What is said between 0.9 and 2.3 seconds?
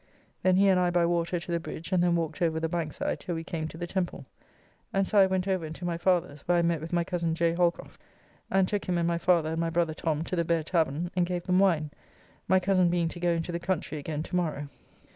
water to the bridge, and then